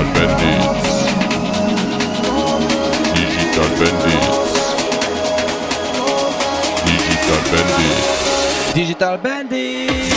[0.00, 1.12] Digital Bandits.
[3.14, 4.50] Digital Bandits.
[6.86, 8.72] Digital Bandits.
[8.72, 10.09] Digital Bandits.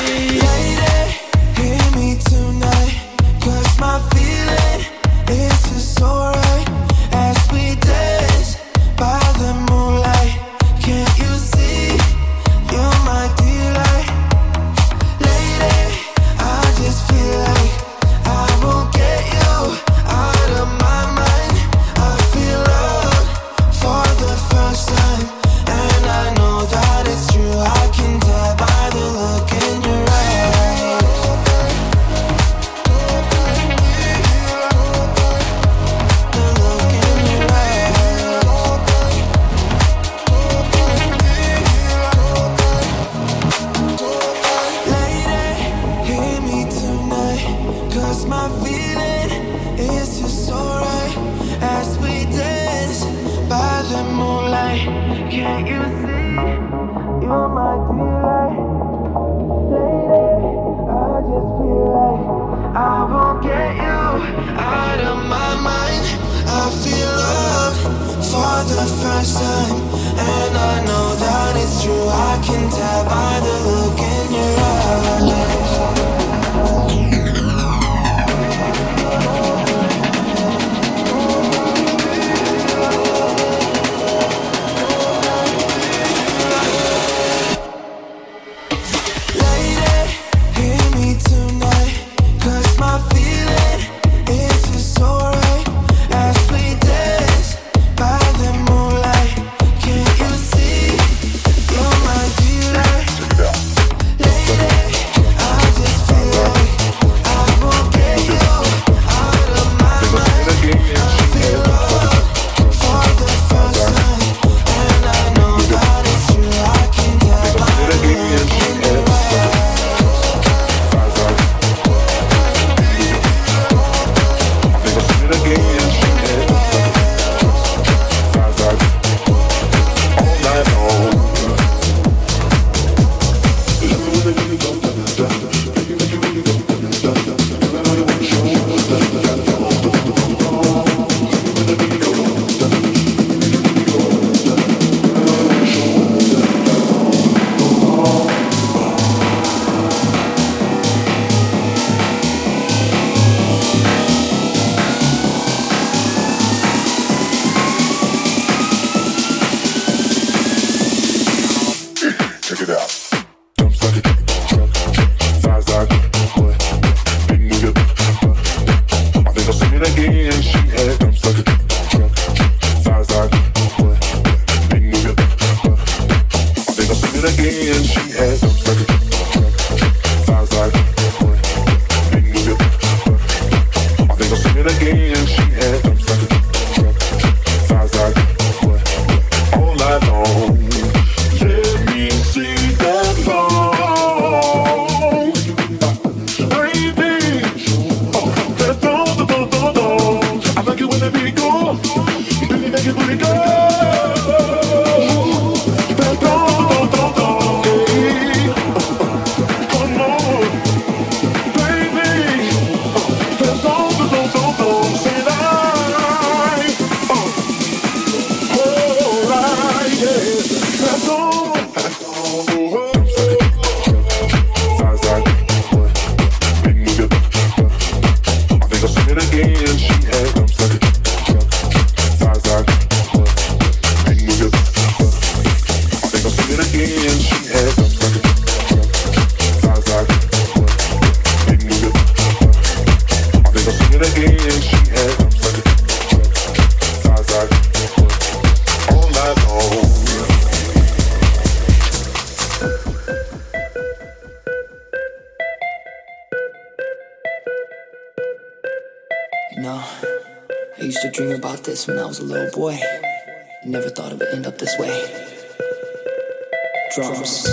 [266.94, 267.44] Drums.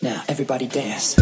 [0.00, 1.21] Now everybody dance.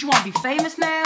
[0.00, 1.02] You wanna be famous now?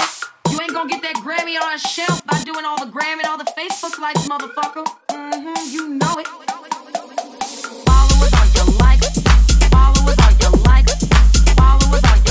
[0.51, 3.27] You ain't gonna get that Grammy on a shelf by doing all the Grammy and
[3.27, 4.87] all the Facebook likes, motherfucker.
[5.09, 6.29] Mm-hmm, you know it.
[7.89, 9.19] Followers are your likes.
[9.75, 10.95] Followers are your likes.
[11.59, 12.24] Followers are